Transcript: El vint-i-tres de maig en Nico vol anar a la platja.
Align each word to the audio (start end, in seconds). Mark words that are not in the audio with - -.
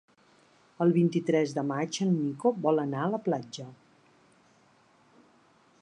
El 0.85 0.93
vint-i-tres 0.95 1.53
de 1.57 1.63
maig 1.73 1.99
en 2.05 2.15
Nico 2.23 2.53
vol 2.65 2.83
anar 2.85 3.05
a 3.09 3.13
la 3.17 3.21
platja. 3.27 3.67